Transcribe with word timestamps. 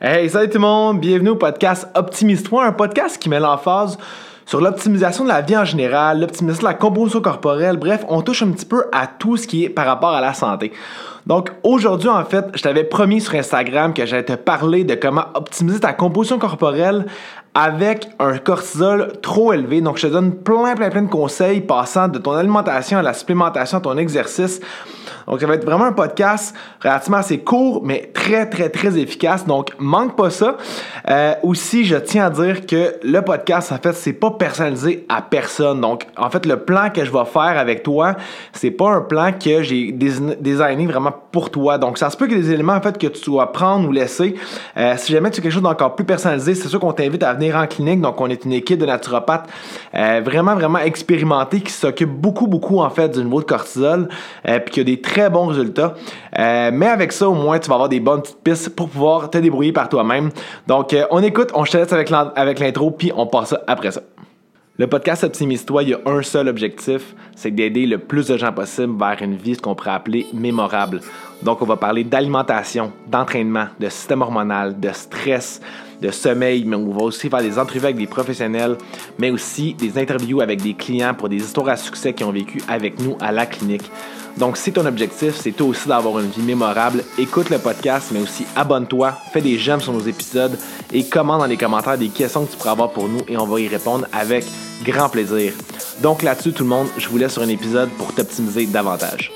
Hey, 0.00 0.30
salut 0.30 0.48
tout 0.48 0.58
le 0.58 0.60
monde, 0.60 1.00
bienvenue 1.00 1.30
au 1.30 1.34
podcast 1.34 1.88
Optimise-toi, 1.96 2.66
un 2.66 2.70
podcast 2.70 3.18
qui 3.18 3.28
met 3.28 3.40
l'emphase 3.40 3.98
sur 4.46 4.60
l'optimisation 4.60 5.24
de 5.24 5.28
la 5.28 5.40
vie 5.40 5.56
en 5.56 5.64
général, 5.64 6.20
l'optimisation 6.20 6.62
de 6.62 6.68
la 6.68 6.74
composition 6.74 7.20
corporelle, 7.20 7.78
bref, 7.78 8.04
on 8.08 8.22
touche 8.22 8.44
un 8.44 8.52
petit 8.52 8.64
peu 8.64 8.84
à 8.92 9.08
tout 9.08 9.36
ce 9.36 9.48
qui 9.48 9.64
est 9.64 9.68
par 9.68 9.86
rapport 9.86 10.10
à 10.10 10.20
la 10.20 10.34
santé. 10.34 10.70
Donc 11.26 11.50
aujourd'hui, 11.64 12.08
en 12.08 12.24
fait, 12.24 12.44
je 12.54 12.62
t'avais 12.62 12.84
promis 12.84 13.20
sur 13.20 13.34
Instagram 13.34 13.92
que 13.92 14.06
j'allais 14.06 14.24
te 14.24 14.34
parler 14.34 14.84
de 14.84 14.94
comment 14.94 15.24
optimiser 15.34 15.80
ta 15.80 15.92
composition 15.92 16.38
corporelle 16.38 17.04
avec 17.54 18.08
un 18.20 18.38
cortisol 18.38 19.14
trop 19.20 19.52
élevé. 19.52 19.80
Donc 19.80 19.96
je 19.96 20.06
te 20.06 20.12
donne 20.12 20.32
plein, 20.32 20.76
plein, 20.76 20.90
plein 20.90 21.02
de 21.02 21.10
conseils 21.10 21.60
passant 21.60 22.06
de 22.06 22.20
ton 22.20 22.34
alimentation 22.34 22.98
à 22.98 23.02
la 23.02 23.14
supplémentation 23.14 23.78
à 23.78 23.80
ton 23.80 23.98
exercice 23.98 24.60
donc, 25.28 25.40
ça 25.40 25.46
va 25.46 25.54
être 25.54 25.64
vraiment 25.64 25.84
un 25.84 25.92
podcast 25.92 26.54
relativement 26.82 27.18
assez 27.18 27.38
court, 27.38 27.82
mais 27.84 28.10
très, 28.14 28.48
très, 28.48 28.70
très 28.70 28.98
efficace. 28.98 29.46
Donc, 29.46 29.72
manque 29.78 30.16
pas 30.16 30.30
ça. 30.30 30.56
Euh, 31.10 31.34
aussi, 31.42 31.84
je 31.84 31.96
tiens 31.96 32.26
à 32.26 32.30
dire 32.30 32.64
que 32.64 32.96
le 33.02 33.20
podcast, 33.20 33.70
en 33.72 33.76
fait, 33.76 33.92
c'est 33.92 34.14
pas 34.14 34.30
personnalisé 34.30 35.04
à 35.10 35.20
personne. 35.20 35.82
Donc, 35.82 36.06
en 36.16 36.30
fait, 36.30 36.46
le 36.46 36.60
plan 36.60 36.88
que 36.88 37.04
je 37.04 37.12
vais 37.12 37.24
faire 37.26 37.58
avec 37.58 37.82
toi, 37.82 38.14
c'est 38.52 38.70
pas 38.70 38.88
un 38.88 39.02
plan 39.02 39.32
que 39.32 39.62
j'ai 39.62 39.92
designé 39.92 40.86
vraiment 40.86 41.12
pour 41.30 41.50
toi. 41.50 41.76
Donc, 41.76 41.98
ça 41.98 42.08
se 42.08 42.16
peut 42.16 42.24
ait 42.24 42.34
des 42.34 42.50
éléments, 42.50 42.74
en 42.74 42.80
fait, 42.80 42.96
que 42.96 43.06
tu 43.06 43.26
dois 43.26 43.52
prendre 43.52 43.86
ou 43.86 43.92
laisser. 43.92 44.34
Euh, 44.78 44.94
si 44.96 45.12
jamais 45.12 45.30
tu 45.30 45.40
as 45.40 45.42
quelque 45.42 45.52
chose 45.52 45.62
d'encore 45.62 45.94
plus 45.94 46.06
personnalisé, 46.06 46.54
c'est 46.54 46.68
sûr 46.68 46.80
qu'on 46.80 46.94
t'invite 46.94 47.22
à 47.22 47.34
venir 47.34 47.54
en 47.54 47.66
clinique. 47.66 48.00
Donc, 48.00 48.18
on 48.18 48.30
est 48.30 48.46
une 48.46 48.54
équipe 48.54 48.78
de 48.78 48.86
naturopathes 48.86 49.46
euh, 49.94 50.22
vraiment, 50.24 50.54
vraiment 50.54 50.78
expérimentée 50.78 51.60
qui 51.60 51.72
s'occupe 51.72 52.10
beaucoup, 52.10 52.46
beaucoup, 52.46 52.80
en 52.80 52.88
fait, 52.88 53.10
du 53.10 53.22
niveau 53.22 53.40
de 53.40 53.46
cortisol. 53.46 54.08
puis 54.42 54.70
qui 54.70 54.80
a 54.80 54.84
des 54.84 55.00
très 55.00 55.17
très 55.18 55.30
bons 55.30 55.46
résultats. 55.46 55.94
Euh, 56.38 56.70
mais 56.72 56.86
avec 56.86 57.12
ça, 57.12 57.28
au 57.28 57.34
moins, 57.34 57.58
tu 57.58 57.68
vas 57.68 57.74
avoir 57.74 57.88
des 57.88 57.98
bonnes 57.98 58.22
petites 58.22 58.42
pistes 58.42 58.76
pour 58.76 58.88
pouvoir 58.88 59.30
te 59.30 59.38
débrouiller 59.38 59.72
par 59.72 59.88
toi-même. 59.88 60.30
Donc, 60.66 60.92
euh, 60.92 61.04
on 61.10 61.22
écoute, 61.22 61.50
on 61.54 61.64
se 61.64 61.76
laisse 61.76 61.92
avec 61.92 62.60
l'intro, 62.60 62.92
puis 62.92 63.10
on 63.16 63.26
passe 63.26 63.54
après 63.66 63.90
ça. 63.90 64.02
Le 64.76 64.86
podcast 64.86 65.24
Optimise-toi, 65.24 65.82
il 65.82 65.88
y 65.88 65.94
a 65.94 65.98
un 66.06 66.22
seul 66.22 66.46
objectif, 66.46 67.16
c'est 67.34 67.50
d'aider 67.50 67.84
le 67.84 67.98
plus 67.98 68.28
de 68.28 68.36
gens 68.36 68.52
possible 68.52 68.96
vers 68.96 69.20
une 69.20 69.34
vie, 69.34 69.56
ce 69.56 69.60
qu'on 69.60 69.74
pourrait 69.74 69.90
appeler 69.90 70.26
mémorable. 70.32 71.00
Donc, 71.42 71.62
on 71.62 71.64
va 71.64 71.74
parler 71.74 72.04
d'alimentation, 72.04 72.92
d'entraînement, 73.08 73.66
de 73.80 73.88
système 73.88 74.22
hormonal, 74.22 74.78
de 74.78 74.90
stress, 74.92 75.60
de 76.00 76.12
sommeil, 76.12 76.64
mais 76.64 76.76
on 76.76 76.92
va 76.92 77.02
aussi 77.02 77.28
faire 77.28 77.42
des 77.42 77.58
entrevues 77.58 77.86
avec 77.86 77.96
des 77.96 78.06
professionnels, 78.06 78.76
mais 79.18 79.30
aussi 79.30 79.74
des 79.74 79.98
interviews 79.98 80.40
avec 80.40 80.62
des 80.62 80.74
clients 80.74 81.12
pour 81.12 81.28
des 81.28 81.38
histoires 81.38 81.70
à 81.70 81.76
succès 81.76 82.12
qui 82.12 82.22
ont 82.22 82.30
vécu 82.30 82.62
avec 82.68 83.00
nous 83.00 83.16
à 83.20 83.32
la 83.32 83.46
clinique. 83.46 83.90
Donc, 84.38 84.56
si 84.56 84.72
ton 84.72 84.86
objectif, 84.86 85.34
c'est 85.34 85.50
toi 85.50 85.66
aussi 85.66 85.88
d'avoir 85.88 86.20
une 86.20 86.30
vie 86.30 86.42
mémorable, 86.42 87.02
écoute 87.18 87.50
le 87.50 87.58
podcast, 87.58 88.10
mais 88.12 88.20
aussi 88.20 88.46
abonne-toi, 88.54 89.18
fais 89.32 89.40
des 89.40 89.58
j'aime 89.58 89.80
sur 89.80 89.92
nos 89.92 90.00
épisodes 90.00 90.56
et 90.92 91.04
commente 91.04 91.40
dans 91.40 91.46
les 91.46 91.56
commentaires 91.56 91.98
des 91.98 92.08
questions 92.08 92.46
que 92.46 92.52
tu 92.52 92.56
pourras 92.56 92.70
avoir 92.70 92.90
pour 92.92 93.08
nous 93.08 93.20
et 93.26 93.36
on 93.36 93.46
va 93.46 93.60
y 93.60 93.66
répondre 93.66 94.06
avec 94.12 94.44
grand 94.84 95.08
plaisir. 95.08 95.52
Donc 96.02 96.22
là-dessus, 96.22 96.52
tout 96.52 96.62
le 96.62 96.68
monde, 96.68 96.86
je 96.96 97.08
vous 97.08 97.18
laisse 97.18 97.32
sur 97.32 97.42
un 97.42 97.48
épisode 97.48 97.90
pour 97.98 98.14
t'optimiser 98.14 98.66
davantage. 98.66 99.32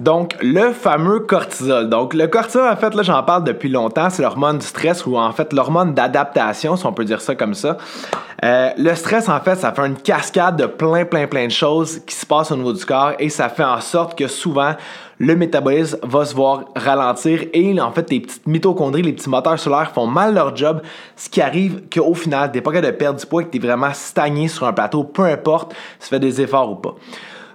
Donc, 0.00 0.36
le 0.40 0.72
fameux 0.72 1.20
cortisol. 1.20 1.88
Donc, 1.88 2.14
le 2.14 2.28
cortisol, 2.28 2.70
en 2.70 2.76
fait, 2.76 2.94
là, 2.94 3.02
j'en 3.02 3.22
parle 3.22 3.44
depuis 3.44 3.68
longtemps. 3.68 4.10
C'est 4.10 4.22
l'hormone 4.22 4.58
du 4.58 4.66
stress 4.66 5.04
ou 5.06 5.16
en 5.16 5.32
fait 5.32 5.52
l'hormone 5.52 5.94
d'adaptation, 5.94 6.76
si 6.76 6.86
on 6.86 6.92
peut 6.92 7.04
dire 7.04 7.20
ça 7.20 7.34
comme 7.34 7.54
ça. 7.54 7.78
Euh, 8.44 8.70
le 8.78 8.94
stress, 8.94 9.28
en 9.28 9.40
fait, 9.40 9.56
ça 9.56 9.72
fait 9.72 9.86
une 9.86 9.96
cascade 9.96 10.56
de 10.56 10.66
plein, 10.66 11.04
plein, 11.04 11.26
plein 11.26 11.46
de 11.46 11.52
choses 11.52 12.00
qui 12.06 12.14
se 12.14 12.24
passent 12.24 12.52
au 12.52 12.56
niveau 12.56 12.72
du 12.72 12.84
corps 12.84 13.12
et 13.18 13.28
ça 13.28 13.48
fait 13.48 13.64
en 13.64 13.80
sorte 13.80 14.16
que 14.16 14.28
souvent, 14.28 14.74
le 15.18 15.34
métabolisme 15.34 15.98
va 16.04 16.24
se 16.24 16.34
voir 16.34 16.66
ralentir 16.76 17.40
et 17.52 17.80
en 17.80 17.90
fait, 17.90 18.08
les 18.10 18.20
petites 18.20 18.46
mitochondries, 18.46 19.02
les 19.02 19.12
petits 19.12 19.28
moteurs 19.28 19.58
solaires 19.58 19.90
font 19.92 20.06
mal 20.06 20.34
leur 20.34 20.54
job, 20.54 20.80
ce 21.16 21.28
qui 21.28 21.40
arrive 21.40 21.82
qu'au 21.92 22.14
final, 22.14 22.52
t'es 22.52 22.60
pas 22.60 22.70
capable 22.70 22.92
de 22.92 22.96
perdre 22.96 23.18
du 23.18 23.26
poids 23.26 23.42
et 23.42 23.46
que 23.46 23.50
t'es 23.50 23.58
vraiment 23.58 23.92
stagné 23.92 24.46
sur 24.46 24.68
un 24.68 24.72
plateau, 24.72 25.02
peu 25.02 25.24
importe 25.24 25.74
si 25.98 26.08
tu 26.08 26.14
fais 26.14 26.20
des 26.20 26.40
efforts 26.40 26.70
ou 26.70 26.76
pas. 26.76 26.94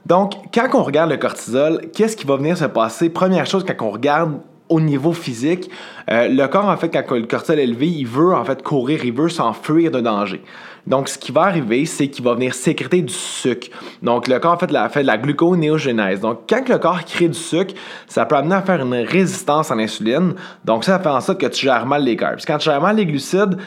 Donc, 0.05 0.33
quand 0.53 0.67
on 0.73 0.83
regarde 0.83 1.09
le 1.09 1.17
cortisol, 1.17 1.81
qu'est-ce 1.93 2.17
qui 2.17 2.25
va 2.25 2.35
venir 2.35 2.57
se 2.57 2.65
passer? 2.65 3.09
Première 3.09 3.45
chose, 3.45 3.63
quand 3.65 3.85
on 3.85 3.91
regarde 3.91 4.39
au 4.69 4.81
niveau 4.81 5.13
physique, 5.13 5.69
euh, 6.09 6.27
le 6.27 6.47
corps, 6.47 6.65
en 6.65 6.77
fait, 6.77 6.89
quand 6.89 7.15
le 7.15 7.25
cortisol 7.25 7.59
est 7.59 7.63
élevé, 7.63 7.87
il 7.87 8.07
veut 8.07 8.33
en 8.33 8.43
fait 8.43 8.61
courir, 8.63 9.05
il 9.05 9.13
veut 9.13 9.29
s'enfuir 9.29 9.91
de 9.91 10.01
danger. 10.01 10.41
Donc, 10.85 11.07
ce 11.07 11.17
qui 11.17 11.31
va 11.31 11.43
arriver, 11.43 11.85
c'est 11.85 12.09
qu'il 12.09 12.25
va 12.25 12.33
venir 12.33 12.53
sécréter 12.53 13.01
du 13.01 13.13
sucre. 13.13 13.67
Donc, 14.01 14.27
le 14.27 14.37
corps, 14.39 14.53
en 14.53 14.57
fait, 14.57 14.71
fait 14.91 15.01
de 15.01 15.07
la 15.07 15.17
gluconéogénèse. 15.17 16.19
Donc, 16.19 16.41
quand 16.49 16.67
le 16.67 16.77
corps 16.77 17.05
crée 17.05 17.29
du 17.29 17.37
sucre, 17.39 17.73
ça 18.07 18.25
peut 18.25 18.35
amener 18.35 18.55
à 18.55 18.61
faire 18.61 18.81
une 18.81 18.93
résistance 18.93 19.71
à 19.71 19.75
l'insuline. 19.75 20.33
Donc, 20.65 20.83
ça 20.83 20.99
fait 20.99 21.09
en 21.09 21.21
sorte 21.21 21.39
que 21.39 21.45
tu 21.45 21.65
gères 21.65 21.85
mal 21.85 22.03
les 22.03 22.17
carbs. 22.17 22.41
Quand 22.45 22.57
tu 22.57 22.65
gères 22.65 22.81
mal 22.81 22.97
les 22.97 23.05
glucides, 23.05 23.57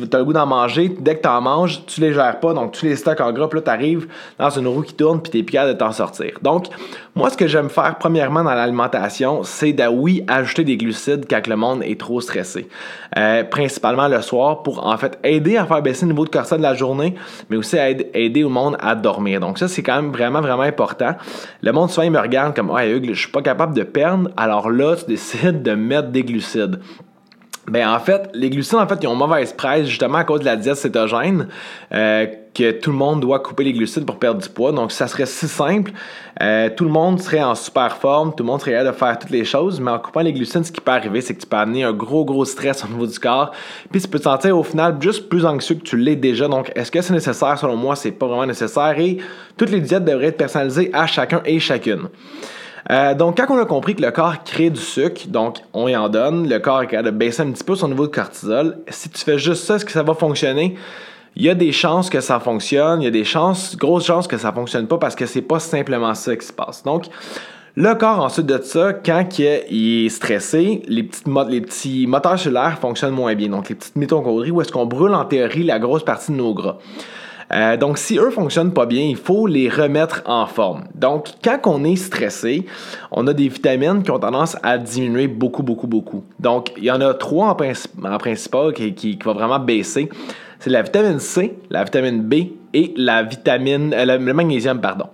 tu 0.00 0.16
as 0.16 0.18
le 0.18 0.24
goût 0.24 0.32
d'en 0.32 0.46
manger, 0.46 0.94
dès 0.98 1.16
que 1.16 1.22
tu 1.22 1.28
en 1.28 1.40
manges, 1.40 1.84
tu 1.86 2.00
les 2.00 2.12
gères 2.12 2.40
pas. 2.40 2.54
Donc, 2.54 2.72
tu 2.72 2.86
les 2.86 2.96
stocks 2.96 3.20
en 3.20 3.32
gras, 3.32 3.48
puis 3.48 3.58
là, 3.58 3.62
tu 3.62 3.70
arrives 3.70 4.08
dans 4.38 4.50
une 4.50 4.66
roue 4.66 4.82
qui 4.82 4.94
tourne, 4.94 5.20
puis 5.20 5.30
tu 5.30 5.38
es 5.38 5.42
plus 5.42 5.54
de 5.54 5.72
t'en 5.74 5.92
sortir. 5.92 6.38
Donc, 6.42 6.66
moi, 7.14 7.30
ce 7.30 7.36
que 7.36 7.46
j'aime 7.46 7.68
faire, 7.68 7.96
premièrement, 7.98 8.42
dans 8.42 8.54
l'alimentation, 8.54 9.42
c'est 9.44 9.72
de, 9.72 9.86
oui, 9.86 10.24
ajouter 10.26 10.64
des 10.64 10.76
glucides 10.76 11.26
quand 11.28 11.46
le 11.46 11.56
monde 11.56 11.82
est 11.84 11.98
trop 11.98 12.20
stressé. 12.20 12.68
Euh, 13.16 13.44
principalement 13.44 14.08
le 14.08 14.20
soir, 14.20 14.62
pour, 14.62 14.86
en 14.86 14.96
fait, 14.96 15.18
aider 15.22 15.56
à 15.56 15.64
faire 15.64 15.82
baisser 15.82 16.06
le 16.06 16.12
niveau 16.12 16.24
de 16.24 16.30
cortisol 16.30 16.60
la 16.60 16.74
journée, 16.74 17.14
mais 17.48 17.56
aussi 17.56 17.76
aider 17.76 18.42
au 18.42 18.48
monde 18.48 18.76
à 18.80 18.94
dormir. 18.94 19.40
Donc 19.40 19.58
ça, 19.58 19.68
c'est 19.68 19.82
quand 19.82 19.96
même 19.96 20.10
vraiment, 20.10 20.40
vraiment 20.40 20.62
important. 20.62 21.14
Le 21.62 21.72
monde 21.72 21.90
souvent, 21.90 22.06
il 22.06 22.10
me 22.10 22.20
regarde 22.20 22.54
comme, 22.56 22.72
ah, 22.74 22.86
Hugues, 22.86 23.10
je 23.12 23.20
suis 23.20 23.30
pas 23.30 23.42
capable 23.42 23.74
de 23.74 23.82
perdre. 23.82 24.30
Alors 24.36 24.70
là, 24.70 24.96
tu 24.96 25.06
décides 25.06 25.62
de 25.62 25.74
mettre 25.74 26.08
des 26.08 26.22
glucides. 26.22 26.80
Ben 27.66 27.88
en 27.88 27.98
fait, 27.98 28.28
les 28.34 28.50
glucides, 28.50 28.78
en 28.78 28.86
fait, 28.86 28.98
ils 29.02 29.06
ont 29.06 29.14
mauvaise 29.14 29.52
presse 29.52 29.86
justement 29.86 30.18
à 30.18 30.24
cause 30.24 30.40
de 30.40 30.44
la 30.44 30.56
diète 30.56 30.76
cétogène, 30.76 31.48
euh, 31.92 32.26
que 32.54 32.72
tout 32.72 32.90
le 32.90 32.96
monde 32.96 33.20
doit 33.20 33.40
couper 33.40 33.64
les 33.64 33.72
glucides 33.72 34.04
pour 34.04 34.18
perdre 34.18 34.40
du 34.40 34.48
poids. 34.48 34.70
Donc, 34.70 34.92
ça 34.92 35.08
serait 35.08 35.26
si 35.26 35.48
simple. 35.48 35.92
Euh, 36.42 36.68
tout 36.76 36.84
le 36.84 36.90
monde 36.90 37.20
serait 37.20 37.42
en 37.42 37.54
super 37.54 37.96
forme, 37.96 38.34
tout 38.34 38.44
le 38.44 38.48
monde 38.48 38.60
serait 38.60 38.72
capable 38.72 38.92
de 38.92 38.96
faire 38.96 39.18
toutes 39.18 39.30
les 39.30 39.44
choses, 39.44 39.80
mais 39.80 39.90
en 39.90 39.98
coupant 39.98 40.20
les 40.20 40.32
glucides, 40.32 40.64
ce 40.64 40.72
qui 40.72 40.80
peut 40.80 40.92
arriver, 40.92 41.20
c'est 41.22 41.34
que 41.34 41.40
tu 41.40 41.46
peux 41.46 41.56
amener 41.56 41.84
un 41.84 41.92
gros, 41.92 42.24
gros 42.24 42.44
stress 42.44 42.84
au 42.84 42.88
niveau 42.88 43.06
du 43.06 43.18
corps. 43.18 43.50
Puis, 43.90 44.00
tu 44.02 44.08
peux 44.08 44.18
te 44.18 44.24
sentir 44.24 44.58
au 44.58 44.62
final 44.62 44.96
juste 45.00 45.28
plus 45.28 45.46
anxieux 45.46 45.76
que 45.76 45.82
tu 45.82 45.96
l'es 45.96 46.16
déjà. 46.16 46.46
Donc, 46.48 46.70
est-ce 46.76 46.92
que 46.92 47.00
c'est 47.00 47.14
nécessaire? 47.14 47.58
Selon 47.58 47.76
moi, 47.76 47.96
c'est 47.96 48.12
pas 48.12 48.26
vraiment 48.26 48.46
nécessaire. 48.46 48.94
Et 48.98 49.18
toutes 49.56 49.70
les 49.70 49.80
diètes 49.80 50.04
devraient 50.04 50.26
être 50.26 50.36
personnalisées 50.36 50.90
à 50.92 51.06
chacun 51.06 51.40
et 51.46 51.58
chacune. 51.58 52.08
Euh, 52.90 53.14
donc, 53.14 53.36
quand 53.36 53.46
on 53.48 53.58
a 53.58 53.64
compris 53.64 53.94
que 53.94 54.02
le 54.02 54.10
corps 54.10 54.42
crée 54.44 54.70
du 54.70 54.80
sucre, 54.80 55.28
donc 55.28 55.58
on 55.72 55.88
y 55.88 55.96
en 55.96 56.08
donne, 56.08 56.48
le 56.48 56.58
corps 56.58 56.82
est 56.82 56.86
capable 56.86 57.12
de 57.12 57.16
baisser 57.16 57.42
un 57.42 57.50
petit 57.50 57.64
peu 57.64 57.74
son 57.74 57.88
niveau 57.88 58.06
de 58.06 58.12
cortisol. 58.12 58.78
Si 58.88 59.08
tu 59.08 59.24
fais 59.24 59.38
juste 59.38 59.64
ça, 59.64 59.76
est-ce 59.76 59.84
que 59.84 59.92
ça 59.92 60.02
va 60.02 60.14
fonctionner? 60.14 60.76
Il 61.36 61.42
y 61.42 61.50
a 61.50 61.54
des 61.54 61.72
chances 61.72 62.10
que 62.10 62.20
ça 62.20 62.38
fonctionne, 62.38 63.02
il 63.02 63.04
y 63.06 63.08
a 63.08 63.10
des 63.10 63.24
chances, 63.24 63.76
grosses 63.76 64.06
chances 64.06 64.28
que 64.28 64.36
ça 64.36 64.52
fonctionne 64.52 64.86
pas 64.86 64.98
parce 64.98 65.16
que 65.16 65.26
c'est 65.26 65.42
pas 65.42 65.58
simplement 65.58 66.14
ça 66.14 66.36
qui 66.36 66.46
se 66.46 66.52
passe. 66.52 66.82
Donc, 66.84 67.06
le 67.76 67.92
corps, 67.94 68.20
ensuite 68.20 68.46
de 68.46 68.62
ça, 68.62 68.92
quand 68.92 69.26
il 69.38 70.06
est 70.06 70.08
stressé, 70.08 70.82
les, 70.86 71.02
petites 71.02 71.26
les 71.48 71.60
petits 71.60 72.06
moteurs 72.06 72.38
cellulaires 72.38 72.78
fonctionnent 72.78 73.14
moins 73.14 73.34
bien. 73.34 73.48
Donc, 73.48 73.68
les 73.68 73.74
petites 73.74 73.96
mitochondries, 73.96 74.52
où 74.52 74.60
est-ce 74.60 74.70
qu'on 74.70 74.86
brûle 74.86 75.12
en 75.12 75.24
théorie 75.24 75.64
la 75.64 75.80
grosse 75.80 76.04
partie 76.04 76.30
de 76.30 76.36
nos 76.36 76.54
gras. 76.54 76.78
Euh, 77.52 77.76
donc, 77.76 77.98
si 77.98 78.18
eux 78.18 78.30
fonctionnent 78.30 78.72
pas 78.72 78.86
bien, 78.86 79.02
il 79.02 79.16
faut 79.16 79.46
les 79.46 79.68
remettre 79.68 80.22
en 80.26 80.46
forme. 80.46 80.84
Donc, 80.94 81.28
quand 81.42 81.58
on 81.66 81.84
est 81.84 81.96
stressé, 81.96 82.66
on 83.10 83.26
a 83.26 83.32
des 83.32 83.48
vitamines 83.48 84.02
qui 84.02 84.10
ont 84.10 84.18
tendance 84.18 84.56
à 84.62 84.78
diminuer 84.78 85.28
beaucoup, 85.28 85.62
beaucoup, 85.62 85.86
beaucoup. 85.86 86.24
Donc, 86.40 86.72
il 86.76 86.84
y 86.84 86.90
en 86.90 87.00
a 87.00 87.14
trois 87.14 87.48
en, 87.48 88.18
principal 88.18 88.72
qui, 88.72 88.94
qui, 88.94 89.18
vont 89.22 89.34
vraiment 89.34 89.58
baisser. 89.58 90.08
C'est 90.58 90.70
la 90.70 90.82
vitamine 90.82 91.18
C, 91.18 91.58
la 91.70 91.84
vitamine 91.84 92.22
B 92.22 92.34
et 92.72 92.94
la 92.96 93.22
vitamine, 93.22 93.92
euh, 93.94 94.18
le 94.18 94.32
magnésium, 94.32 94.80
pardon. 94.80 95.06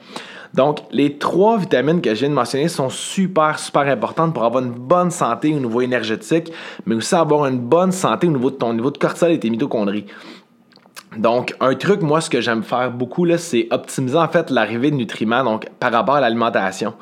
Donc, 0.54 0.80
les 0.90 1.16
trois 1.16 1.58
vitamines 1.58 2.00
que 2.00 2.12
je 2.12 2.20
viens 2.20 2.28
de 2.28 2.34
mentionner 2.34 2.66
sont 2.68 2.90
super, 2.90 3.58
super 3.58 3.82
importantes 3.82 4.34
pour 4.34 4.44
avoir 4.44 4.64
une 4.64 4.72
bonne 4.72 5.10
santé 5.10 5.54
au 5.54 5.60
niveau 5.60 5.80
énergétique, 5.80 6.52
mais 6.86 6.96
aussi 6.96 7.14
avoir 7.14 7.46
une 7.46 7.60
bonne 7.60 7.92
santé 7.92 8.26
au 8.26 8.32
niveau 8.32 8.50
de 8.50 8.56
ton 8.56 8.72
niveau 8.72 8.90
de 8.90 8.98
cortisol 8.98 9.30
et 9.30 9.38
tes 9.38 9.48
mitochondries. 9.48 10.06
Donc, 11.16 11.54
un 11.60 11.74
truc, 11.74 12.02
moi, 12.02 12.20
ce 12.20 12.30
que 12.30 12.40
j'aime 12.40 12.62
faire 12.62 12.90
beaucoup, 12.90 13.24
là, 13.24 13.36
c'est 13.36 13.66
optimiser 13.70 14.16
en 14.16 14.28
fait 14.28 14.50
l'arrivée 14.50 14.90
de 14.90 14.96
nutriments 14.96 15.42
donc, 15.42 15.66
par 15.80 15.92
rapport 15.92 16.16
à 16.16 16.20
l'alimentation. 16.20 16.94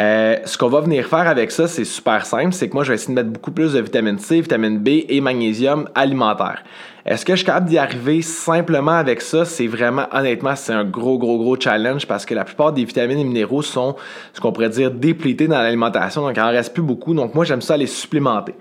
Euh, 0.00 0.36
ce 0.44 0.56
qu'on 0.56 0.68
va 0.68 0.80
venir 0.80 1.06
faire 1.06 1.26
avec 1.26 1.50
ça, 1.50 1.66
c'est 1.66 1.84
super 1.84 2.24
simple, 2.24 2.52
c'est 2.52 2.68
que 2.68 2.74
moi, 2.74 2.84
je 2.84 2.90
vais 2.90 2.94
essayer 2.94 3.12
de 3.12 3.20
mettre 3.20 3.32
beaucoup 3.32 3.50
plus 3.50 3.72
de 3.72 3.80
vitamine 3.80 4.18
C, 4.18 4.40
vitamine 4.40 4.78
B 4.78 4.88
et 5.08 5.20
magnésium 5.20 5.88
alimentaire. 5.96 6.62
Est-ce 7.06 7.24
que 7.24 7.32
je 7.32 7.38
suis 7.38 7.46
capable 7.46 7.68
d'y 7.68 7.78
arriver 7.78 8.20
simplement 8.22 8.92
avec 8.92 9.22
ça? 9.22 9.44
C'est 9.44 9.66
vraiment, 9.66 10.06
honnêtement, 10.12 10.54
c'est 10.54 10.72
un 10.72 10.84
gros, 10.84 11.18
gros, 11.18 11.38
gros 11.38 11.58
challenge 11.58 12.06
parce 12.06 12.26
que 12.26 12.34
la 12.34 12.44
plupart 12.44 12.72
des 12.72 12.84
vitamines 12.84 13.18
et 13.18 13.24
minéraux 13.24 13.62
sont 13.62 13.96
ce 14.32 14.40
qu'on 14.40 14.52
pourrait 14.52 14.68
dire 14.68 14.90
déplétés 14.90 15.48
dans 15.48 15.58
l'alimentation, 15.58 16.22
donc 16.22 16.36
il 16.36 16.40
en 16.42 16.50
reste 16.50 16.74
plus 16.74 16.82
beaucoup. 16.82 17.14
Donc 17.14 17.34
moi, 17.34 17.44
j'aime 17.44 17.62
ça 17.62 17.76
les 17.76 17.86
supplémenter. 17.86 18.54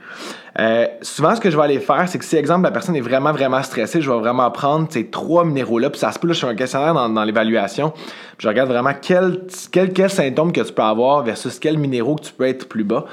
Euh, 0.60 0.88
souvent, 1.02 1.36
ce 1.36 1.42
que 1.42 1.50
je 1.50 1.58
vais 1.58 1.64
aller 1.64 1.80
faire, 1.80 2.08
c'est 2.08 2.18
que 2.18 2.26
si, 2.26 2.36
exemple, 2.36 2.64
la 2.64 2.72
personne 2.72 2.96
est 2.96 3.02
vraiment, 3.02 3.32
vraiment 3.32 3.62
stressée, 3.62 4.02
je 4.02 4.10
vais 4.10 4.18
vraiment 4.18 4.50
prendre 4.52 4.88
ces 4.90 5.08
trois 5.08 5.46
minéraux-là, 5.46 5.90
puis 5.90 6.00
ça 6.00 6.12
se 6.12 6.20
peut, 6.20 6.28
là, 6.28 6.34
je 6.34 6.46
un 6.46 6.56
questionnaire 6.56 6.94
dans, 6.94 7.24
l'évaluation, 7.24 7.94
je 8.38 8.48
regarde 8.48 8.70
vraiment 8.70 8.94
quel, 9.00 9.42
quel, 9.72 9.94
quel 9.94 10.10
symptôme 10.10 10.52
que 10.52 10.62
tu 10.62 10.74
peux 10.74 10.82
avoir 10.82 11.24
versus 11.24 11.60
quel 11.60 11.78
minéraux 11.78 12.16
que 12.16 12.24
tu 12.24 12.34
peux 12.34 12.48
être 12.48 12.68
plus 12.68 12.84
bas. 12.84 13.06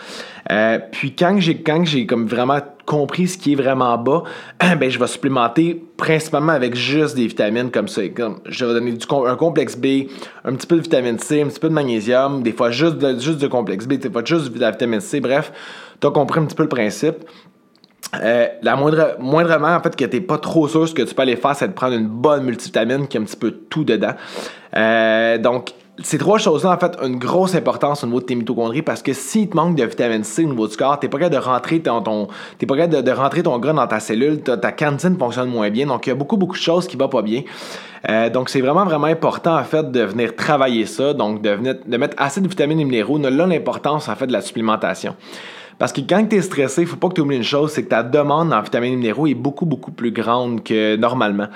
Euh, 0.52 0.78
puis 0.92 1.14
quand 1.14 1.38
j'ai, 1.40 1.60
quand 1.62 1.84
j'ai 1.84 2.06
comme 2.06 2.26
vraiment 2.26 2.60
compris 2.84 3.26
ce 3.26 3.36
qui 3.38 3.52
est 3.52 3.56
vraiment 3.56 3.98
bas, 3.98 4.22
ben, 4.60 4.88
je 4.88 4.98
vais 4.98 5.06
supplémenter 5.06 5.82
principalement 5.96 6.52
avec 6.52 6.74
juste 6.76 7.16
des 7.16 7.26
vitamines 7.26 7.70
comme 7.70 7.88
ça. 7.88 8.02
je 8.46 8.64
vais 8.64 8.72
donner 8.72 8.92
du, 8.92 9.06
un 9.26 9.36
complexe 9.36 9.76
B, 9.76 10.08
un 10.44 10.54
petit 10.54 10.66
peu 10.66 10.76
de 10.76 10.82
vitamine 10.82 11.18
C, 11.18 11.42
un 11.42 11.48
petit 11.48 11.60
peu 11.60 11.68
de 11.68 11.74
magnésium, 11.74 12.42
des 12.42 12.52
fois 12.52 12.70
juste, 12.70 13.00
juste 13.20 13.38
du 13.38 13.48
complexe 13.48 13.86
B, 13.86 13.94
des 13.94 14.10
fois 14.10 14.22
juste 14.24 14.52
de 14.52 14.60
la 14.60 14.70
vitamine 14.70 15.00
C, 15.00 15.20
bref 15.20 15.52
tu 16.00 16.06
as 16.06 16.10
compris 16.10 16.40
un 16.40 16.44
petit 16.44 16.54
peu 16.54 16.62
le 16.62 16.68
principe. 16.68 17.16
Euh, 18.14 18.46
la 18.62 18.76
moindre, 18.76 19.16
moindrement, 19.18 19.74
en 19.74 19.80
fait, 19.80 19.96
que 19.96 20.04
tu 20.04 20.16
n'es 20.16 20.22
pas 20.22 20.38
trop 20.38 20.68
sûr, 20.68 20.88
ce 20.88 20.94
que 20.94 21.02
tu 21.02 21.14
peux 21.14 21.22
aller 21.22 21.36
faire, 21.36 21.56
c'est 21.56 21.68
de 21.68 21.72
prendre 21.72 21.94
une 21.94 22.06
bonne 22.06 22.44
multivitamine 22.44 23.08
qui 23.08 23.16
a 23.16 23.20
un 23.20 23.24
petit 23.24 23.36
peu 23.36 23.50
tout 23.50 23.84
dedans. 23.84 24.14
Euh, 24.76 25.38
donc, 25.38 25.70
ces 26.02 26.18
trois 26.18 26.38
choses-là, 26.38 26.72
en 26.72 26.78
fait, 26.78 26.96
ont 27.00 27.06
une 27.06 27.18
grosse 27.18 27.54
importance 27.54 28.04
au 28.04 28.06
niveau 28.06 28.20
de 28.20 28.26
tes 28.26 28.34
mitochondries 28.34 28.82
parce 28.82 29.02
que 29.02 29.12
s'il 29.12 29.48
te 29.48 29.56
manque 29.56 29.76
de 29.76 29.84
vitamine 29.84 30.24
C 30.24 30.44
au 30.44 30.48
niveau 30.48 30.68
du 30.68 30.76
corps, 30.76 30.98
t'es 31.00 31.08
pas 31.08 31.18
capable 31.18 31.34
de 31.34 31.40
rentrer 31.40 31.80
ton, 31.80 32.02
ton 32.02 32.28
t'es 32.58 32.66
pas 32.66 32.76
capable 32.76 33.02
de, 33.02 33.12
rentrer 33.12 33.42
ton 33.42 33.58
gras 33.58 33.72
dans 33.72 33.86
ta 33.86 34.00
cellule, 34.00 34.42
ta, 34.42 34.72
cantine 34.72 35.16
fonctionne 35.16 35.48
moins 35.48 35.70
bien. 35.70 35.86
Donc, 35.86 36.06
il 36.06 36.10
y 36.10 36.12
a 36.12 36.14
beaucoup, 36.14 36.36
beaucoup 36.36 36.56
de 36.56 36.60
choses 36.60 36.86
qui 36.86 36.96
vont 36.96 37.08
pas 37.08 37.22
bien. 37.22 37.42
Euh, 38.08 38.28
donc, 38.28 38.50
c'est 38.50 38.60
vraiment, 38.60 38.84
vraiment 38.84 39.06
important, 39.06 39.56
en 39.56 39.64
fait, 39.64 39.90
de 39.90 40.02
venir 40.02 40.36
travailler 40.36 40.86
ça. 40.86 41.14
Donc, 41.14 41.40
de, 41.40 41.50
venir, 41.50 41.76
de 41.84 41.96
mettre 41.96 42.16
assez 42.18 42.40
de 42.40 42.48
vitamines 42.48 42.80
et 42.80 42.84
minéraux. 42.84 43.18
Là, 43.18 43.30
l'importance, 43.46 44.08
en 44.08 44.16
fait, 44.16 44.26
de 44.26 44.32
la 44.32 44.42
supplémentation. 44.42 45.16
Parce 45.78 45.92
que 45.92 46.00
quand 46.00 46.24
tu 46.26 46.36
es 46.36 46.42
stressé, 46.42 46.82
il 46.82 46.86
faut 46.86 46.96
pas 46.96 47.08
que 47.08 47.14
tu 47.14 47.20
oublies 47.20 47.36
une 47.36 47.42
chose, 47.42 47.72
c'est 47.72 47.82
que 47.82 47.88
ta 47.88 48.02
demande 48.02 48.52
en 48.52 48.62
vitamines 48.62 48.94
et 48.94 48.96
minéraux 48.96 49.26
est 49.26 49.34
beaucoup, 49.34 49.66
beaucoup 49.66 49.92
plus 49.92 50.10
grande 50.10 50.62
que 50.64 50.96
normalement. 50.96 51.48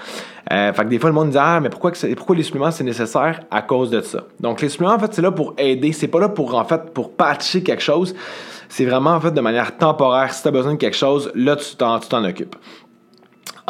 Euh, 0.52 0.72
fait 0.72 0.84
que 0.84 0.88
des 0.88 0.98
fois, 0.98 1.10
le 1.10 1.14
monde 1.14 1.30
dit 1.30 1.38
Ah, 1.40 1.60
mais 1.60 1.70
pourquoi, 1.70 1.92
pourquoi 2.16 2.36
les 2.36 2.42
suppléments 2.42 2.70
c'est 2.70 2.84
nécessaire 2.84 3.40
à 3.50 3.62
cause 3.62 3.90
de 3.90 4.00
ça? 4.02 4.24
Donc, 4.38 4.60
les 4.60 4.68
suppléments, 4.68 4.94
en 4.94 4.98
fait, 4.98 5.14
c'est 5.14 5.22
là 5.22 5.30
pour 5.30 5.54
aider. 5.56 5.92
C'est 5.92 6.08
pas 6.08 6.20
là 6.20 6.28
pour, 6.28 6.54
en 6.54 6.64
fait, 6.64 6.92
pour 6.92 7.12
patcher 7.12 7.62
quelque 7.62 7.82
chose. 7.82 8.14
C'est 8.68 8.84
vraiment, 8.84 9.12
en 9.12 9.20
fait, 9.20 9.32
de 9.32 9.40
manière 9.40 9.76
temporaire. 9.76 10.34
Si 10.34 10.42
tu 10.42 10.48
as 10.48 10.50
besoin 10.50 10.72
de 10.72 10.78
quelque 10.78 10.96
chose, 10.96 11.32
là, 11.34 11.56
tu 11.56 11.76
t'en 11.76 12.24
occupes. 12.24 12.56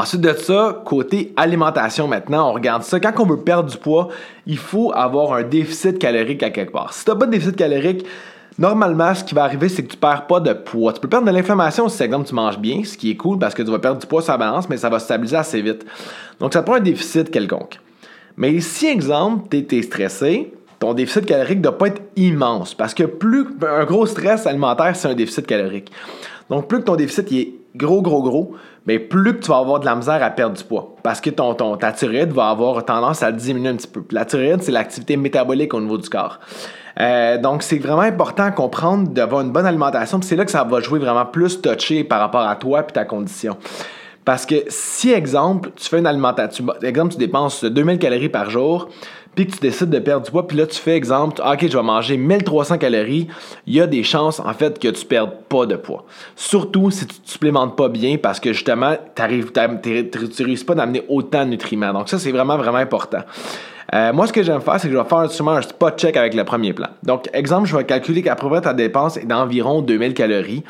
Ensuite 0.01 0.23
de 0.23 0.33
ça, 0.33 0.81
côté 0.87 1.35
alimentation 1.37 2.09
maintenant, 2.09 2.49
on 2.49 2.53
regarde 2.55 2.83
ça. 2.83 2.99
Quand 3.01 3.13
on 3.19 3.27
veut 3.27 3.41
perdre 3.41 3.69
du 3.69 3.77
poids, 3.77 4.09
il 4.47 4.57
faut 4.57 4.93
avoir 4.95 5.35
un 5.35 5.43
déficit 5.43 5.99
calorique 5.99 6.43
à 6.43 6.49
quelque 6.49 6.73
part. 6.73 6.95
Si 6.95 7.05
tu 7.05 7.11
n'as 7.11 7.17
pas 7.19 7.27
de 7.27 7.33
déficit 7.33 7.55
calorique, 7.55 8.07
Normalement, 8.61 9.15
ce 9.15 9.25
qui 9.25 9.35
va 9.35 9.45
arriver, 9.45 9.71
c'est 9.71 9.83
que 9.83 9.91
tu 9.91 9.97
perds 9.97 10.27
pas 10.27 10.39
de 10.39 10.53
poids. 10.53 10.93
Tu 10.93 11.01
peux 11.01 11.09
perdre 11.09 11.27
de 11.27 11.33
l'inflammation 11.33 11.89
si, 11.89 12.03
exemple, 12.03 12.29
tu 12.29 12.35
manges 12.35 12.59
bien, 12.59 12.85
ce 12.85 12.95
qui 12.99 13.11
est 13.11 13.17
cool 13.17 13.39
parce 13.39 13.55
que 13.55 13.63
tu 13.63 13.71
vas 13.71 13.79
perdre 13.79 13.99
du 13.99 14.07
poids 14.07 14.21
sur 14.21 14.33
la 14.33 14.37
balance, 14.37 14.69
mais 14.69 14.77
ça 14.77 14.91
va 14.91 14.99
se 14.99 15.07
stabiliser 15.07 15.37
assez 15.37 15.63
vite. 15.63 15.87
Donc, 16.39 16.53
ça 16.53 16.61
te 16.61 16.67
prend 16.67 16.75
un 16.75 16.81
déficit 16.81 17.31
quelconque. 17.31 17.81
Mais 18.37 18.61
si, 18.61 18.87
exemple, 18.87 19.49
tu 19.49 19.79
es, 19.79 19.81
stressé, 19.81 20.53
ton 20.79 20.93
déficit 20.93 21.25
calorique 21.25 21.57
ne 21.57 21.63
doit 21.63 21.79
pas 21.79 21.87
être 21.87 22.03
immense 22.17 22.75
parce 22.75 22.93
que 22.93 23.05
plus 23.05 23.47
un 23.67 23.85
gros 23.87 24.05
stress 24.05 24.47
alimentaire, 24.47 24.95
c'est 24.95 25.09
un 25.09 25.15
déficit 25.15 25.47
calorique. 25.47 25.91
Donc, 26.51 26.69
plus 26.69 26.81
que 26.81 26.85
ton 26.85 26.97
déficit 26.97 27.33
est 27.33 27.55
gros, 27.77 28.03
gros, 28.03 28.23
gros, 28.23 28.55
mais 28.87 28.99
plus 28.99 29.35
que 29.35 29.45
tu 29.45 29.51
vas 29.51 29.59
avoir 29.59 29.81
de 29.81 29.85
la 29.85 29.95
misère 29.95 30.23
à 30.23 30.31
perdre 30.31 30.57
du 30.57 30.65
poids 30.65 30.97
parce 31.03 31.21
que 31.21 31.31
ton, 31.31 31.55
ta 31.77 31.93
thyroïde 31.93 32.33
va 32.33 32.49
avoir 32.51 32.85
tendance 32.85 33.23
à 33.23 33.33
diminuer 33.33 33.71
un 33.71 33.77
petit 33.77 33.87
peu. 33.87 34.03
La 34.11 34.25
thyroïde, 34.25 34.63
c'est 34.63 34.73
l'activité 34.73 35.17
métabolique 35.17 35.73
au 35.75 35.81
niveau 35.81 35.99
du 35.99 36.09
corps. 36.09 36.41
Euh, 36.99 37.39
donc, 37.39 37.63
c'est 37.63 37.79
vraiment 37.79 38.03
important 38.03 38.45
à 38.45 38.51
comprendre 38.51 39.09
d'avoir 39.09 39.43
une 39.43 39.53
bonne 39.53 39.67
alimentation. 39.67 40.21
C'est 40.23 40.37
là 40.37 40.45
que 40.45 40.51
ça 40.51 40.65
va 40.65 40.81
jouer 40.81 40.99
vraiment 40.99 41.25
plus 41.25 41.61
touché 41.61 42.05
par 42.05 42.21
rapport 42.21 42.43
à 42.43 42.57
toi 42.57 42.85
et 42.87 42.93
ta 42.93 43.05
condition. 43.05 43.57
Parce 44.25 44.47
que 44.47 44.57
si, 44.69 45.11
exemple, 45.13 45.71
tu 45.77 45.89
fais 45.89 45.99
une 45.99 46.07
alimentation, 46.07 46.67
exemple, 46.83 47.13
tu 47.13 47.19
dépenses 47.19 47.65
2000 47.65 47.99
calories 47.99 48.29
par 48.29 48.51
jour, 48.51 48.89
puis 49.35 49.47
que 49.47 49.53
tu 49.53 49.61
décides 49.61 49.91
de 49.91 49.99
perdre 49.99 50.25
du 50.25 50.31
poids, 50.31 50.47
puis 50.47 50.57
là 50.57 50.67
tu 50.67 50.79
fais 50.79 50.97
exemple, 50.97 51.41
ah, 51.45 51.53
ok, 51.55 51.69
je 51.69 51.77
vais 51.77 51.83
manger 51.83 52.17
1300 52.17 52.79
calories, 52.79 53.29
il 53.67 53.75
y 53.75 53.81
a 53.81 53.87
des 53.87 54.03
chances 54.03 54.41
en 54.41 54.53
fait 54.53 54.79
que 54.79 54.89
tu 54.89 55.07
perdes 55.07 55.33
pas 55.49 55.67
de 55.67 55.77
poids. 55.77 56.05
Surtout 56.37 56.91
si 56.91 57.07
tu 57.07 57.15
ne 57.15 57.29
supplémentes 57.29 57.77
pas 57.77 57.89
bien 57.89 58.17
parce 58.17 58.41
que 58.41 58.53
justement, 58.53 58.97
tu 59.15 59.23
ne 59.23 60.45
réussis 60.45 60.65
pas 60.65 60.75
d'amener 60.75 61.05
autant 61.09 61.45
de 61.45 61.51
nutriments. 61.51 61.93
Donc 61.93 62.09
ça, 62.09 62.19
c'est 62.19 62.33
vraiment, 62.33 62.57
vraiment 62.57 62.79
important. 62.79 63.21
Euh, 63.93 64.13
moi, 64.13 64.27
ce 64.27 64.33
que 64.33 64.43
j'aime 64.43 64.61
faire, 64.61 64.79
c'est 64.79 64.89
que 64.89 64.95
je 64.95 64.99
vais 64.99 65.09
faire 65.09 65.25
justement 65.25 65.53
un 65.53 65.63
spot 65.63 65.99
check 65.99 66.17
avec 66.17 66.35
le 66.35 66.45
premier 66.45 66.73
plan. 66.73 66.89
Donc, 67.03 67.29
exemple, 67.33 67.69
je 67.69 67.77
vais 67.77 67.85
calculer 67.85 68.23
qu'à 68.23 68.37
peu 68.37 68.49
près 68.49 68.61
ta 68.61 68.73
dépense 68.73 69.17
est 69.17 69.27
d'environ 69.27 69.83
2000 69.83 70.15
calories 70.15 70.63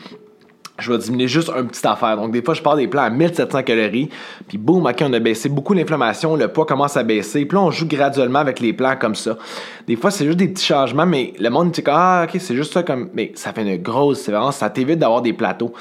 je 0.81 0.93
vais 0.93 0.99
diminuer 0.99 1.29
juste 1.29 1.51
un 1.55 1.65
petit 1.65 1.87
affaire. 1.87 2.17
Donc, 2.17 2.33
des 2.33 2.43
fois, 2.43 2.55
je 2.55 2.63
pars 2.63 2.77
des 2.77 2.89
plans 2.89 3.03
à 3.03 3.11
1700 3.11 3.63
calories, 3.63 4.09
puis 4.49 4.59
boum, 4.59 4.87
ok, 4.87 5.03
on 5.03 5.13
a 5.13 5.19
baissé 5.19 5.49
beaucoup 5.49 5.75
l'inflammation, 5.75 6.37
le 6.37 6.49
poids 6.49 6.67
commence 6.67 6.97
à 6.97 7.03
baisser, 7.03 7.45
puis 7.45 7.57
là, 7.57 7.63
on 7.63 7.71
joue 7.71 7.87
graduellement 7.87 8.39
avec 8.39 8.61
les 8.61 8.73
plans 8.73 8.97
comme 8.97 9.15
ça. 9.15 9.37
Des 9.87 9.97
fois, 9.97 10.11
c'est 10.11 10.25
juste 10.25 10.39
des 10.39 10.49
petits 10.49 10.65
changements, 10.65 11.07
mais 11.07 11.35
le 11.39 11.51
monde 11.51 11.71
dit 11.71 11.83
ah, 11.87 12.27
ok, 12.29 12.41
c'est 12.41 12.55
juste 12.55 12.73
ça 12.73 12.83
comme. 12.83 13.11
Mais 13.15 13.33
ça 13.35 13.53
fait 13.53 13.63
une 13.63 13.83
grosse 13.83 14.25
différence, 14.25 14.57
ça 14.57 14.71
t'évite 14.71 14.99
d'avoir 14.99 15.23
des 15.23 15.33
plateaux. 15.33 15.73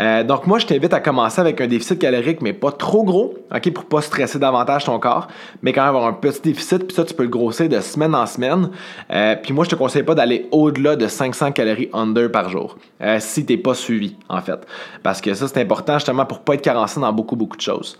Euh, 0.00 0.22
donc, 0.22 0.46
moi, 0.46 0.58
je 0.58 0.66
t'invite 0.66 0.92
à 0.92 1.00
commencer 1.00 1.40
avec 1.40 1.60
un 1.60 1.66
déficit 1.66 1.98
calorique, 1.98 2.40
mais 2.40 2.52
pas 2.52 2.72
trop 2.72 3.02
gros, 3.02 3.34
ok, 3.54 3.72
pour 3.72 3.84
pas 3.86 4.00
stresser 4.00 4.38
davantage 4.38 4.84
ton 4.84 4.98
corps, 4.98 5.28
mais 5.62 5.72
quand 5.72 5.80
même 5.80 5.88
avoir 5.88 6.06
un 6.06 6.12
petit 6.12 6.40
déficit, 6.40 6.86
puis 6.86 6.94
ça, 6.94 7.04
tu 7.04 7.14
peux 7.14 7.24
le 7.24 7.28
grossir 7.28 7.68
de 7.68 7.80
semaine 7.80 8.14
en 8.14 8.26
semaine. 8.26 8.70
Euh, 9.10 9.36
puis 9.42 9.52
moi, 9.52 9.64
je 9.64 9.70
te 9.70 9.74
conseille 9.74 10.02
pas 10.02 10.14
d'aller 10.14 10.46
au-delà 10.52 10.96
de 10.96 11.06
500 11.06 11.52
calories 11.52 11.90
under 11.92 12.30
par 12.30 12.48
jour, 12.48 12.76
euh, 13.02 13.16
si 13.20 13.44
t'es 13.44 13.56
pas 13.56 13.74
suivi 13.74 14.16
en 14.28 14.37
fait. 14.40 14.66
Parce 15.02 15.20
que 15.20 15.34
ça, 15.34 15.48
c'est 15.48 15.60
important 15.60 15.94
justement 15.94 16.26
pour 16.26 16.40
pas 16.40 16.54
être 16.54 16.62
carencé 16.62 17.00
dans 17.00 17.12
beaucoup, 17.12 17.36
beaucoup 17.36 17.56
de 17.56 17.62
choses. 17.62 17.98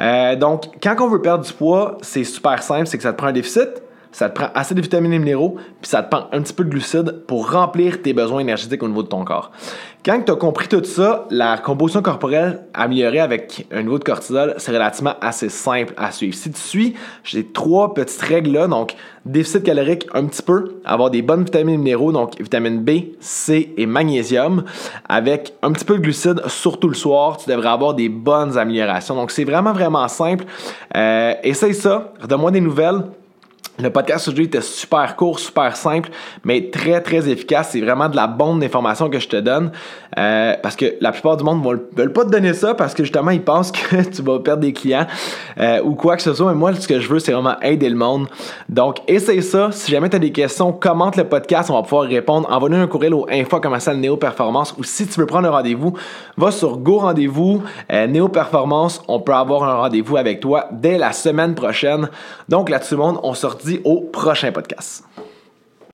Euh, 0.00 0.36
donc, 0.36 0.66
quand 0.82 0.96
on 1.00 1.08
veut 1.08 1.20
perdre 1.20 1.44
du 1.44 1.52
poids, 1.52 1.98
c'est 2.02 2.24
super 2.24 2.62
simple, 2.62 2.86
c'est 2.86 2.96
que 2.96 3.02
ça 3.02 3.12
te 3.12 3.18
prend 3.18 3.28
un 3.28 3.32
déficit, 3.32 3.82
ça 4.18 4.28
te 4.28 4.34
prend 4.34 4.48
assez 4.52 4.74
de 4.74 4.80
vitamines 4.80 5.12
et 5.12 5.18
minéraux, 5.20 5.58
puis 5.80 5.88
ça 5.88 6.02
te 6.02 6.10
prend 6.10 6.26
un 6.32 6.42
petit 6.42 6.52
peu 6.52 6.64
de 6.64 6.70
glucides 6.70 7.22
pour 7.28 7.52
remplir 7.52 8.02
tes 8.02 8.12
besoins 8.12 8.40
énergétiques 8.40 8.82
au 8.82 8.88
niveau 8.88 9.04
de 9.04 9.08
ton 9.08 9.24
corps. 9.24 9.52
Quand 10.04 10.20
tu 10.24 10.32
as 10.32 10.34
compris 10.34 10.66
tout 10.66 10.82
ça, 10.82 11.26
la 11.30 11.56
composition 11.56 12.02
corporelle 12.02 12.64
améliorée 12.74 13.20
avec 13.20 13.68
un 13.70 13.82
niveau 13.82 13.96
de 14.00 14.02
cortisol, 14.02 14.54
c'est 14.56 14.72
relativement 14.72 15.14
assez 15.20 15.48
simple 15.48 15.94
à 15.96 16.10
suivre. 16.10 16.34
Si 16.34 16.50
tu 16.50 16.60
suis, 16.60 16.94
j'ai 17.22 17.44
trois 17.44 17.94
petites 17.94 18.20
règles 18.22 18.50
là, 18.50 18.66
donc 18.66 18.96
déficit 19.24 19.62
calorique 19.62 20.08
un 20.12 20.24
petit 20.24 20.42
peu, 20.42 20.80
avoir 20.84 21.10
des 21.10 21.22
bonnes 21.22 21.44
vitamines 21.44 21.74
et 21.74 21.78
minéraux, 21.78 22.10
donc 22.10 22.40
vitamine 22.40 22.82
B, 22.82 23.14
C 23.20 23.72
et 23.76 23.86
magnésium, 23.86 24.64
avec 25.08 25.54
un 25.62 25.70
petit 25.70 25.84
peu 25.84 25.94
de 25.94 26.02
glucides, 26.02 26.42
surtout 26.48 26.88
le 26.88 26.94
soir, 26.96 27.36
tu 27.36 27.48
devrais 27.48 27.68
avoir 27.68 27.94
des 27.94 28.08
bonnes 28.08 28.58
améliorations. 28.58 29.14
Donc 29.14 29.30
c'est 29.30 29.44
vraiment, 29.44 29.72
vraiment 29.72 30.08
simple. 30.08 30.44
Euh, 30.96 31.34
essaye 31.44 31.74
ça, 31.74 32.12
donne-moi 32.26 32.50
des 32.50 32.60
nouvelles. 32.60 33.02
Le 33.80 33.90
podcast 33.90 34.26
aujourd'hui 34.26 34.46
était 34.46 34.60
super 34.60 35.14
court, 35.14 35.38
super 35.38 35.76
simple, 35.76 36.10
mais 36.42 36.68
très 36.68 37.00
très 37.00 37.28
efficace. 37.28 37.68
C'est 37.70 37.80
vraiment 37.80 38.08
de 38.08 38.16
la 38.16 38.26
bonne 38.26 38.60
information 38.64 39.08
que 39.08 39.20
je 39.20 39.28
te 39.28 39.36
donne. 39.36 39.70
Euh, 40.18 40.54
parce 40.60 40.74
que 40.74 40.96
la 41.00 41.12
plupart 41.12 41.36
du 41.36 41.44
monde 41.44 41.62
ne 41.62 41.76
veulent 41.96 42.12
pas 42.12 42.24
te 42.24 42.30
donner 42.30 42.54
ça 42.54 42.74
parce 42.74 42.92
que 42.92 43.04
justement 43.04 43.30
ils 43.30 43.42
pensent 43.42 43.70
que 43.70 44.02
tu 44.10 44.22
vas 44.22 44.40
perdre 44.40 44.62
des 44.62 44.72
clients 44.72 45.06
euh, 45.60 45.80
ou 45.84 45.94
quoi 45.94 46.16
que 46.16 46.22
ce 46.22 46.34
soit. 46.34 46.48
Mais 46.48 46.58
moi, 46.58 46.74
ce 46.74 46.88
que 46.88 46.98
je 46.98 47.08
veux, 47.08 47.20
c'est 47.20 47.30
vraiment 47.30 47.54
aider 47.60 47.88
le 47.88 47.94
monde. 47.94 48.26
Donc, 48.68 48.98
essaye 49.06 49.44
ça. 49.44 49.70
Si 49.70 49.92
jamais 49.92 50.08
tu 50.08 50.16
as 50.16 50.18
des 50.18 50.32
questions, 50.32 50.72
commente 50.72 51.14
le 51.14 51.24
podcast, 51.24 51.70
on 51.70 51.74
va 51.74 51.82
pouvoir 51.82 52.08
répondre. 52.08 52.48
Envoie-nous 52.50 52.78
un 52.78 52.88
courriel 52.88 53.14
au 53.14 53.28
info 53.30 53.60
commercial 53.60 53.96
Néo 53.98 54.16
Performance 54.16 54.74
ou 54.76 54.82
si 54.82 55.06
tu 55.06 55.20
veux 55.20 55.26
prendre 55.26 55.46
un 55.46 55.52
rendez-vous, 55.52 55.92
va 56.36 56.50
sur 56.50 56.78
Go 56.78 56.98
Rendez-vous, 56.98 57.62
euh, 57.92 58.08
Néo 58.08 58.28
Performance. 58.28 59.02
On 59.06 59.20
peut 59.20 59.34
avoir 59.34 59.62
un 59.62 59.74
rendez-vous 59.74 60.16
avec 60.16 60.40
toi 60.40 60.66
dès 60.72 60.98
la 60.98 61.12
semaine 61.12 61.54
prochaine. 61.54 62.08
Donc 62.48 62.70
là-dessus, 62.70 62.96
monde, 62.96 63.20
on 63.22 63.34
se 63.34 63.46
au 63.84 64.00
prochain 64.12 64.52
podcast. 64.52 65.04